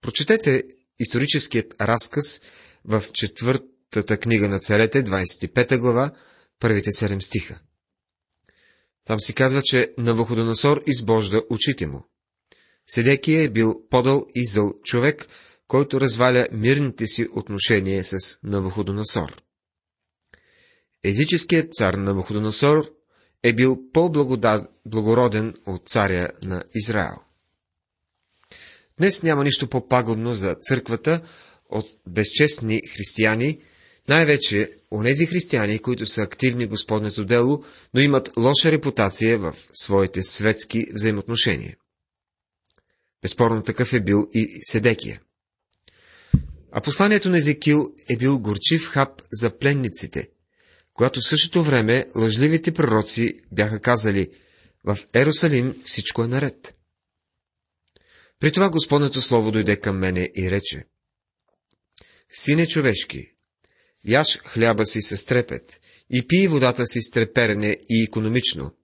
Прочетете 0.00 0.62
историческият 0.98 1.74
разказ 1.80 2.40
в 2.84 3.04
четвъртата 3.12 4.18
книга 4.18 4.48
на 4.48 4.58
царете, 4.58 5.04
25 5.04 5.78
глава, 5.78 6.12
първите 6.60 6.90
7 6.90 7.20
стиха. 7.20 7.60
Там 9.04 9.20
си 9.20 9.34
казва, 9.34 9.62
че 9.62 9.92
Навуходоносор 9.98 10.82
избожда 10.86 11.42
очите 11.50 11.86
му. 11.86 12.07
Седекия 12.88 13.42
е 13.42 13.48
бил 13.48 13.82
подъл 13.90 14.26
и 14.34 14.46
зъл 14.46 14.72
човек, 14.84 15.26
който 15.68 16.00
разваля 16.00 16.46
мирните 16.52 17.06
си 17.06 17.26
отношения 17.36 18.04
с 18.04 18.18
Навуходоносор. 18.42 19.42
Езическият 21.04 21.72
цар 21.72 21.94
Навуходоносор 21.94 22.90
е 23.42 23.52
бил 23.52 23.78
по-благороден 23.92 25.54
от 25.66 25.88
царя 25.88 26.28
на 26.42 26.62
Израел. 26.74 27.16
Днес 28.98 29.22
няма 29.22 29.44
нищо 29.44 29.68
по-пагодно 29.68 30.34
за 30.34 30.54
църквата 30.54 31.20
от 31.70 31.84
безчестни 32.06 32.80
християни, 32.96 33.60
най-вече 34.08 34.70
онези 34.92 35.26
християни, 35.26 35.78
които 35.78 36.06
са 36.06 36.22
активни 36.22 36.66
в 36.66 36.68
Господнето 36.68 37.24
дело, 37.24 37.64
но 37.94 38.00
имат 38.00 38.30
лоша 38.36 38.72
репутация 38.72 39.38
в 39.38 39.54
своите 39.72 40.22
светски 40.22 40.86
взаимоотношения. 40.94 41.76
Безспорно 43.22 43.62
такъв 43.62 43.92
е 43.92 44.00
бил 44.00 44.28
и 44.34 44.58
Седекия. 44.62 45.20
А 46.72 46.80
посланието 46.80 47.30
на 47.30 47.38
Езекил 47.38 47.94
е 48.08 48.16
бил 48.16 48.40
горчив 48.40 48.88
хап 48.88 49.22
за 49.32 49.58
пленниците, 49.58 50.28
когато 50.94 51.20
в 51.20 51.28
същото 51.28 51.62
време 51.62 52.06
лъжливите 52.16 52.74
пророци 52.74 53.40
бяха 53.52 53.80
казали 53.80 54.30
в 54.84 54.98
Ерусалим 55.14 55.82
всичко 55.84 56.24
е 56.24 56.28
наред. 56.28 56.76
При 58.40 58.52
това 58.52 58.70
Господнето 58.70 59.20
Слово 59.20 59.50
дойде 59.50 59.80
към 59.80 59.98
мене 59.98 60.30
и 60.36 60.50
рече 60.50 60.86
Сине 62.30 62.66
човешки, 62.66 63.32
яш 64.04 64.38
хляба 64.44 64.86
си 64.86 65.02
с 65.02 65.24
трепет 65.24 65.80
и 66.10 66.26
пий 66.26 66.48
водата 66.48 66.86
си 66.86 67.02
с 67.02 67.10
треперене 67.10 67.76
и 67.88 68.04
економично, 68.04 68.74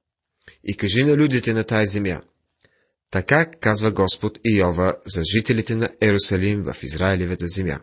и 0.64 0.76
кажи 0.76 1.04
на 1.04 1.16
людите 1.16 1.52
на 1.52 1.64
тая 1.64 1.86
земя– 1.86 2.22
така 3.14 3.46
казва 3.46 3.92
Господ 3.92 4.38
Иова 4.44 4.96
за 5.06 5.22
жителите 5.34 5.74
на 5.74 5.88
Ерусалим 6.00 6.64
в 6.64 6.82
Израилевата 6.82 7.46
земя. 7.46 7.80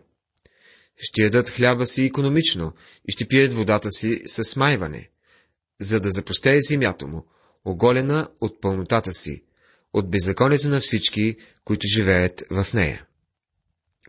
ще 0.96 1.22
ядат 1.22 1.50
хляба 1.50 1.86
си 1.86 2.04
економично 2.04 2.72
и 3.08 3.12
ще 3.12 3.28
пият 3.28 3.52
водата 3.52 3.90
си 3.90 4.22
с 4.26 4.44
смайване, 4.44 5.10
за 5.80 6.00
да 6.00 6.10
запустее 6.10 6.60
земята 6.60 7.06
му, 7.06 7.26
оголена 7.64 8.28
от 8.40 8.60
пълнотата 8.60 9.12
си, 9.12 9.44
от 9.92 10.10
беззаконието 10.10 10.68
на 10.68 10.80
всички, 10.80 11.36
които 11.64 11.86
живеят 11.86 12.42
в 12.50 12.66
нея. 12.74 13.06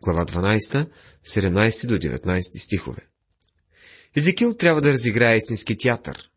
Глава 0.01 0.25
12, 0.25 0.89
17 1.27 1.88
до 1.88 1.97
19 1.97 2.63
стихове. 2.63 3.07
Езекил 4.15 4.53
трябва 4.53 4.81
да 4.81 4.91
разиграе 4.91 5.38
истински 5.38 5.77
театър. 5.77 6.29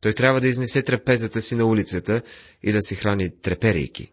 Той 0.00 0.12
трябва 0.14 0.40
да 0.40 0.48
изнесе 0.48 0.82
трапезата 0.82 1.42
си 1.42 1.54
на 1.54 1.64
улицата 1.64 2.22
и 2.62 2.72
да 2.72 2.82
се 2.82 2.94
храни 2.94 3.40
треперейки. 3.40 4.12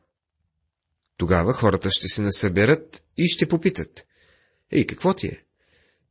Тогава 1.17 1.53
хората 1.53 1.89
ще 1.91 2.07
се 2.07 2.21
насъберат 2.21 3.03
и 3.17 3.27
ще 3.27 3.47
попитат. 3.47 4.07
Ей, 4.71 4.87
какво 4.87 5.13
ти 5.13 5.27
е? 5.27 5.43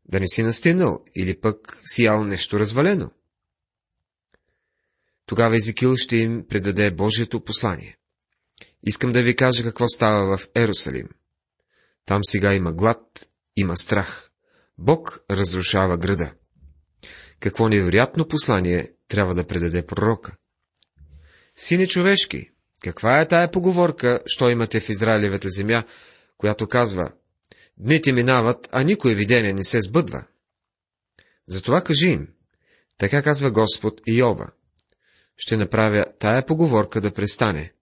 Да 0.09 0.21
не 0.21 0.29
си 0.29 0.43
настинал 0.43 1.05
или 1.17 1.41
пък 1.41 1.83
си 1.85 2.05
ял 2.05 2.25
нещо 2.25 2.59
развалено? 2.59 3.11
Тогава 5.27 5.57
Езекил 5.57 5.97
ще 5.97 6.17
им 6.17 6.47
предаде 6.49 6.91
Божието 6.91 7.45
послание. 7.45 7.97
Искам 8.83 9.13
да 9.13 9.23
ви 9.23 9.37
кажа 9.37 9.63
какво 9.63 9.89
става 9.89 10.39
в 10.39 10.49
Ерусалим. 10.55 11.09
Там 12.05 12.21
сега 12.25 12.55
има 12.55 12.73
глад, 12.73 13.29
има 13.57 13.77
страх. 13.77 14.31
Бог 14.79 15.21
разрушава 15.31 15.97
града. 15.97 16.35
Какво 17.41 17.69
невероятно 17.69 18.29
послание 18.29 18.93
трябва 19.09 19.35
да 19.35 19.47
предаде 19.47 19.87
пророка. 19.87 20.37
Сине 21.57 21.87
човешки, 21.87 22.51
каква 22.83 23.21
е 23.21 23.29
тая 23.29 23.51
поговорка, 23.51 24.21
що 24.27 24.51
имате 24.51 24.81
в 24.81 24.89
Израилевата 24.89 25.49
земя, 25.49 25.85
която 26.39 26.69
казва 26.69 27.13
Дните 27.79 28.13
минават, 28.13 28.69
а 28.73 28.83
никое 28.83 29.15
видение 29.15 29.53
не 29.53 29.65
се 29.65 29.81
сбъдва. 29.81 30.27
Затова 31.49 31.81
кажи 31.81 32.07
им, 32.07 32.29
така 32.99 33.23
казва 33.23 33.51
Господ 33.51 34.01
Иова. 34.07 34.51
Ще 35.37 35.57
направя 35.57 36.05
тая 36.19 36.47
поговорка 36.47 37.01
да 37.01 37.13
престане, 37.13 37.73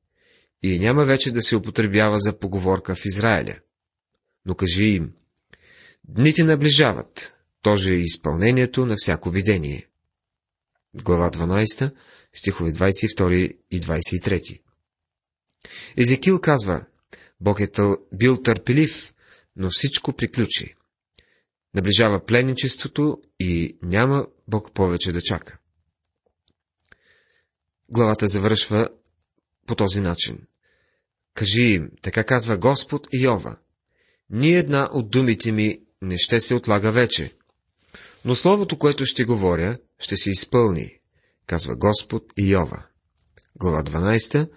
и 0.62 0.78
няма 0.78 1.04
вече 1.04 1.32
да 1.32 1.42
се 1.42 1.56
употребява 1.56 2.18
за 2.18 2.38
поговорка 2.38 2.94
в 2.94 3.04
Израиля. 3.04 3.56
Но 4.46 4.54
кажи 4.54 4.84
им, 4.84 5.12
дните 6.04 6.44
наближават, 6.44 7.34
тоже 7.62 7.94
е 7.94 7.98
изпълнението 7.98 8.86
на 8.86 8.94
всяко 8.96 9.30
видение. 9.30 9.88
Глава 10.96 11.30
12, 11.30 11.94
стихове 12.32 12.72
22 12.72 13.58
и 13.70 13.80
23. 13.80 14.60
Езекил 15.96 16.40
казва, 16.40 16.86
Бог 17.40 17.60
е 17.60 17.66
тъл, 17.66 17.96
бил 18.12 18.42
търпелив, 18.42 19.14
но 19.56 19.70
всичко 19.70 20.12
приключи. 20.12 20.74
Наближава 21.74 22.24
пленничеството 22.24 23.22
и 23.40 23.78
няма 23.82 24.26
Бог 24.48 24.72
повече 24.74 25.12
да 25.12 25.22
чака. 25.22 25.58
Главата 27.90 28.28
завършва 28.28 28.88
по 29.66 29.74
този 29.74 30.00
начин. 30.00 30.38
Кажи 31.34 31.62
им, 31.62 31.90
така 32.02 32.24
казва 32.24 32.58
Господ 32.58 33.08
Йова. 33.12 33.56
Ни 34.30 34.56
една 34.56 34.88
от 34.92 35.10
думите 35.10 35.52
ми 35.52 35.80
не 36.02 36.18
ще 36.18 36.40
се 36.40 36.54
отлага 36.54 36.92
вече, 36.92 37.30
но 38.24 38.34
словото, 38.34 38.78
което 38.78 39.06
ще 39.06 39.24
говоря, 39.24 39.78
ще 39.98 40.16
се 40.16 40.30
изпълни, 40.30 40.98
казва 41.46 41.76
Господ 41.76 42.32
и 42.38 42.50
Йова. 42.52 42.86
Глава 43.56 43.82
12, 43.82 44.50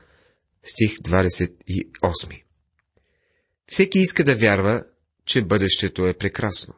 стих 0.64 0.98
28. 0.98 2.44
Всеки 3.72 4.00
иска 4.00 4.24
да 4.24 4.36
вярва, 4.36 4.84
че 5.26 5.46
бъдещето 5.46 6.08
е 6.08 6.14
прекрасно. 6.14 6.74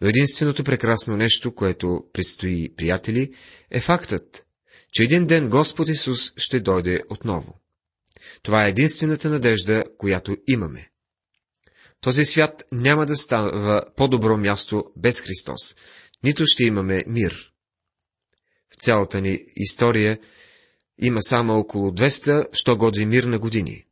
Но 0.00 0.08
единственото 0.08 0.64
прекрасно 0.64 1.16
нещо, 1.16 1.54
което 1.54 2.04
предстои, 2.12 2.74
приятели, 2.76 3.34
е 3.70 3.80
фактът, 3.80 4.46
че 4.92 5.02
един 5.02 5.26
ден 5.26 5.48
Господ 5.48 5.88
Исус 5.88 6.32
ще 6.36 6.60
дойде 6.60 7.00
отново. 7.10 7.60
Това 8.42 8.66
е 8.66 8.70
единствената 8.70 9.30
надежда, 9.30 9.84
която 9.98 10.36
имаме. 10.46 10.90
Този 12.00 12.24
свят 12.24 12.64
няма 12.72 13.06
да 13.06 13.16
става 13.16 13.84
по-добро 13.96 14.36
място 14.36 14.84
без 14.96 15.20
Христос, 15.20 15.76
нито 16.24 16.46
ще 16.46 16.64
имаме 16.64 17.02
мир. 17.06 17.52
В 18.72 18.82
цялата 18.82 19.20
ни 19.20 19.38
история 19.56 20.18
има 20.98 21.22
само 21.22 21.58
около 21.58 21.90
200, 21.90 22.46
що 22.52 22.76
годи 22.76 23.06
мир 23.06 23.24
на 23.24 23.38
години. 23.38 23.84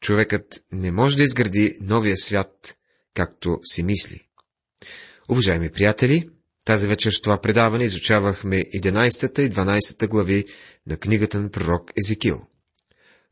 Човекът 0.00 0.64
не 0.72 0.92
може 0.92 1.16
да 1.16 1.22
изгради 1.22 1.76
новия 1.80 2.16
свят, 2.16 2.76
както 3.14 3.60
си 3.64 3.82
мисли. 3.82 4.28
Уважаеми 5.28 5.70
приятели, 5.70 6.28
тази 6.64 6.86
вечер 6.86 7.14
в 7.18 7.22
това 7.22 7.40
предаване 7.40 7.84
изучавахме 7.84 8.56
11 8.56 9.40
и 9.40 9.50
12 9.50 10.08
глави 10.08 10.44
на 10.86 10.96
книгата 10.96 11.40
на 11.40 11.50
пророк 11.50 11.92
Езекил. 12.04 12.46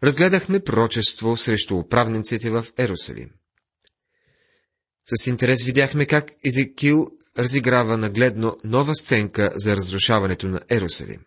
Разгледахме 0.03 0.61
пророчество 0.61 1.37
срещу 1.37 1.77
управниците 1.77 2.51
в 2.51 2.67
Ерусалим. 2.79 3.31
С 5.15 5.27
интерес 5.27 5.65
видяхме 5.65 6.07
как 6.07 6.31
Езекил 6.45 7.07
разиграва 7.39 7.97
нагледно 7.97 8.57
нова 8.65 8.95
сценка 8.95 9.53
за 9.57 9.77
разрушаването 9.77 10.49
на 10.49 10.61
Ерусалим. 10.71 11.21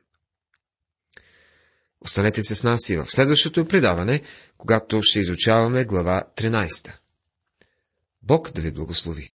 Останете 2.02 2.44
се 2.44 2.56
с 2.56 2.64
нас 2.64 2.90
и 2.90 2.98
в 2.98 3.06
следващото 3.06 3.68
предаване, 3.68 4.22
когато 4.58 5.02
ще 5.02 5.20
изучаваме 5.20 5.86
глава 5.86 6.24
13. 6.38 6.98
Бог 8.22 8.52
да 8.52 8.62
ви 8.62 8.72
благослови! 8.72 9.28